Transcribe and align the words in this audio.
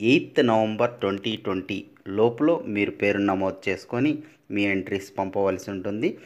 Eighth 0.00 0.40
November 0.46 0.92
twenty 1.00 1.36
twenty 1.36 1.76
లోపల 2.08 2.50
మీరు 2.66 2.90
పేరు 2.90 3.18
నమోదు 3.18 3.58
చేసుకొని 3.68 4.12
మీ 4.50 4.62
ఎంట్రీస్ 4.64 5.08
పంపవలసి 5.18 5.70
ఉంటుంది. 5.70 6.18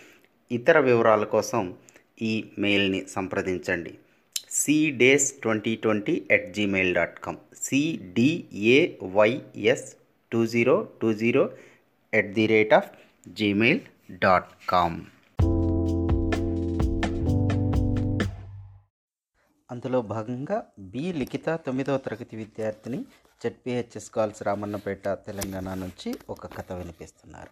ఇతర 0.51 0.79
వివరాల 0.79 1.24
కోసం 1.24 1.62
ఈ 2.23 2.32
మెయిల్ని 2.59 3.01
సంప్రదించండి. 3.09 3.93
Cdays 4.51 5.29
twenty 5.43 5.77
twenty 5.77 6.23
at 6.30 6.55
Gmail 6.55 6.95
dot 6.95 7.19
com 7.20 7.38
CDAYS 7.62 8.66
two 10.32 10.46
zero 10.46 10.88
two 11.02 11.12
zero 11.12 11.45
at 12.12 12.32
the 12.34 12.46
rate 12.46 12.74
of 12.74 12.91
Gmail 13.29 13.80
dot 14.23 14.51
com 14.68 15.01
అందులో 19.70 20.02
భాగంగా 20.02 20.57
బి 20.93 21.12
లిఖిత 21.12 21.51
తొమ్మిదవ 21.66 21.96
తరగతి 21.96 22.37
విద్యార్థిని 22.37 22.98
జెడ్పిహెచ్ఎస్ 23.42 24.10
కాల్స్ 24.10 24.42
రామన్నపేట 24.42 25.09
తెలంగాణ 25.09 25.74
నుంచి 25.74 26.14
ఒక 26.30 26.46
కథ 26.46 26.73
వినిపిస్తున్నారు. 26.73 27.51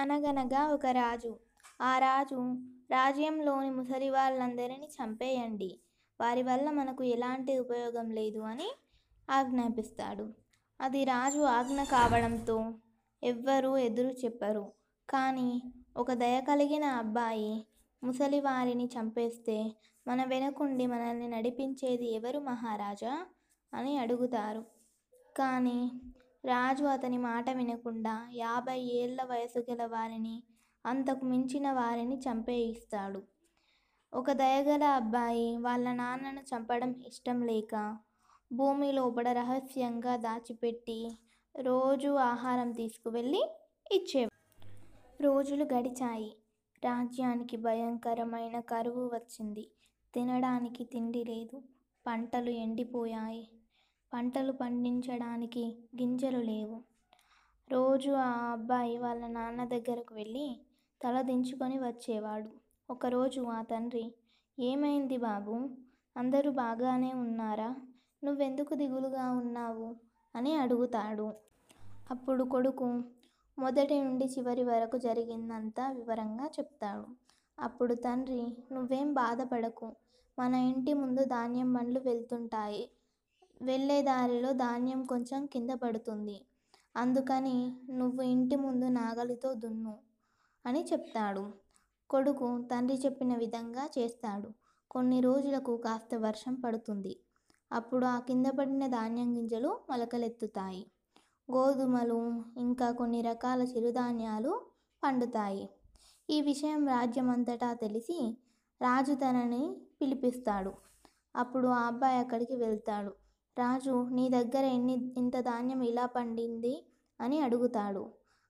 అనగనగా 0.00 0.66
ఒక 0.66 0.86
రాజు. 0.86 1.38
ఆ 1.82 1.98
రాజు 1.98 2.56
రాజ్యంలోని 2.90 3.70
ముసలి 3.70 4.10
వాళ్ళందరినీ 4.10 4.88
చంపేయండి. 5.02 5.80
వారి 6.20 6.42
వల్ల 6.42 6.70
మనకు 6.70 7.04
ఎలాంటి 7.04 7.58
ఉపయోగం 7.58 8.10
లేదు 8.10 8.38
అని 8.38 8.72
ఆజ్ఞాపిస్తాడు. 9.30 10.32
అది 10.80 11.04
రాజు 11.04 11.38
ఆజ్ఞ 11.38 11.82
కావడంతో 11.82 12.74
ఎవ్వరూ 13.22 13.76
ఎదురు 13.76 14.14
చెప్పరు. 14.24 14.72
కానీ 15.10 15.62
ఒక 15.96 16.12
దయ 16.12 16.40
కలిగిన 16.40 16.84
అబ్బాయి 16.84 17.66
ముసలి 18.04 18.40
వారిని 18.40 18.86
చంపేస్తే 18.86 19.72
మన 20.06 20.24
వెనకుండి 20.24 20.86
మనల్ని 20.86 21.28
నడిపించేది 21.28 22.14
ఎవరు 22.14 22.38
మహారాజా? 22.38 23.26
అని 23.74 23.98
అడుగుతారు. 23.98 24.64
కానీ 25.36 25.92
రాజు 26.44 26.84
అతని 26.84 27.18
మాట 27.18 27.50
వినకుండా 27.50 28.28
యాభై 28.32 28.80
ఏళ్ళ 28.80 29.22
వయసు 29.22 29.58
గల 29.70 29.86
వారిని 29.86 30.42
అంతకు 30.86 31.24
మించిన 31.24 31.72
వారిని 31.72 32.18
చంపేయిస్తాడు. 32.18 33.22
ఒక 34.14 34.32
దయగల 34.32 34.84
అబ్బాయి 34.84 35.56
వాళ్ళ 35.56 35.92
నాన్నను 35.92 36.40
చంపడం 36.40 36.94
ఇష్టం 37.06 37.42
లేక 37.42 37.98
భూమి 38.52 38.92
లోపల 38.92 39.32
రహస్యంగా 39.32 40.16
దాచిపెట్టి 40.16 41.10
రోజు 41.60 42.08
ఆహారం 42.08 42.72
తీసుకువెళ్ళి 42.72 43.42
ఇచ్చే 43.92 44.28
రోజులు 45.20 45.64
గడిచాయి. 45.64 46.36
రాజ్యానికి 46.84 47.56
భయంకరమైన 47.56 48.60
కరువు 48.60 49.06
వచ్చింది. 49.14 49.70
తినడానికి 50.14 50.84
తిండి 50.84 51.24
లేదు. 51.24 51.62
పంటలు 52.06 52.50
ఎండిపోయాయి. 52.50 53.48
పంటలు 54.14 54.52
పండించడానికి 54.52 55.76
గింజలు 56.00 56.38
లేవు. 56.38 56.82
రోజు 57.72 58.10
ఆ 58.12 58.30
అబ్బాయి 58.52 58.98
వాళ్ళ 58.98 59.26
నాన్న 59.26 59.64
దగ్గరకు 59.64 60.14
వెళ్ళి 60.14 60.60
తల 61.02 61.20
దించుకొని 61.20 61.78
వచ్చేవాడు. 61.78 62.50
ఒకరోజు 62.90 63.40
ఆ 63.40 63.62
తండ్రి 63.62 64.14
ఏమైంది 64.58 65.16
బాబు? 65.16 65.68
అందరూ 66.16 66.50
బాగానే 66.50 67.12
ఉన్నారా? 67.12 67.76
నువ్వెందుకు 68.24 68.74
దిగులుగా 68.74 69.30
ఉన్నావు? 69.30 69.96
అని 70.36 70.54
అడుగుతాడు. 70.54 71.32
అప్పుడు 72.10 72.44
కొడుకు 72.44 73.02
మొదటి 73.58 74.00
నుండి 74.00 74.24
చివరి 74.24 74.64
వరకు 74.64 74.98
జరిగిందంతా 74.98 75.90
వివరంగా 75.90 76.46
చెప్తాడు. 76.46 77.06
అప్పుడు 77.60 77.94
తండ్రి 77.94 78.56
నువ్వేం 78.72 79.12
బాధపడకు. 79.12 79.92
మన 80.38 80.54
ఇంటి 80.54 80.94
ముందు 80.94 81.24
ధాన్యం 81.24 81.72
బండ్లు 81.72 82.00
వెళ్తుంటాయి. 82.00 82.90
వెళ్ళే 83.60 84.02
దారిలో 84.02 84.52
ధాన్యం 84.52 85.04
కొంచెం 85.04 85.46
కింద 85.46 85.70
పడుతుంది. 85.70 86.36
అందుకని 86.96 87.56
నువ్వు 87.90 88.22
ఇంటి 88.22 88.56
ముందు 88.56 88.84
నాగలితో 88.84 89.54
దున్ను 89.54 89.94
అని 90.64 90.82
చెప్తాడు. 90.92 91.44
కొడుకు 92.10 92.66
తండ్రి 92.70 92.96
చెప్పిన 92.96 93.36
విధంగా 93.36 93.90
చేస్తాడు. 93.98 94.48
కొన్ని 94.90 95.20
రోజులకు 95.20 95.76
కాస్త 95.76 96.14
వర్షం 96.14 96.54
పడుతుంది. 96.54 97.12
అప్పుడు 97.70 98.06
ఆ 98.06 98.18
కింద 98.20 98.46
పడిన 98.58 98.86
ధాన్యం 98.86 99.36
గింజలు 99.36 99.80
మొలకలెత్తుతాయి. 99.90 100.82
గోధుమలు 101.48 102.18
ఇంకా 102.56 102.90
కొన్ని 102.90 103.20
రకాల 103.20 103.62
చిరుధాన్యాలు 103.62 104.52
పండుతాయి. 105.02 105.64
ఈ 106.28 106.40
విషయం 106.40 106.88
రాజ్యమంతటా 106.88 107.72
తెలిసి 107.74 108.18
రాజు 108.80 109.14
తనని 109.14 109.62
పిలిపిస్తాడు. 110.00 110.72
అప్పుడు 111.36 111.68
ఆ 111.68 111.82
అబ్బాయి 111.86 112.18
అక్కడికి 112.18 112.56
వెళ్తాడు. 112.56 113.12
రాజు 113.58 114.08
నీ 114.10 114.28
దగ్గర 114.28 114.64
ఎన్ని 114.64 115.14
ఇంత 115.16 115.40
ధాన్యం 115.40 115.82
ఇలా 115.82 116.06
పండింది? 116.06 116.74
అని 117.20 117.40
అడుగుతాడు. 117.40 118.04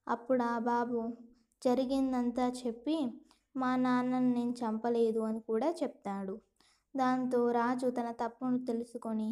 అప్పుడు 0.09 0.43
ఆ 0.43 0.59
బాబు 0.59 0.99
జరిగిందంతా 1.63 2.53
చెప్పి 2.61 2.97
మా 3.57 3.77
నాన్నను 3.77 4.31
నేను 4.35 4.51
చంపలేదు 4.53 5.21
అని 5.21 5.41
కూడా 5.41 5.75
చెప్తాడు. 5.83 6.35
దాంతో 6.95 7.51
రాజు 7.51 7.91
తన 7.91 8.11
తప్పును 8.13 8.65
తెలుసుకొని 8.65 9.31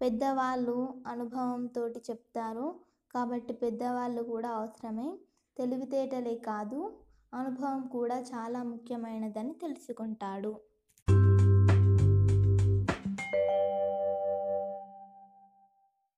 పెద్దవాళ్ళు 0.00 0.76
అనుభవంతో 1.06 1.88
చెప్తారు 1.88 2.66
కాబట్టి 3.14 3.52
పెద్దవాళ్ళు 3.52 4.22
కూడా 4.22 4.50
అవసరమే. 4.50 5.08
తెలివితేటలే 5.56 6.34
కాదు 6.48 6.80
అనుభవం 7.34 7.86
కూడా 7.88 8.20
చాలా 8.32 8.62
ముఖ్యమైనదని 8.62 9.54
తెలుసుకుంటాడు. 9.62 10.52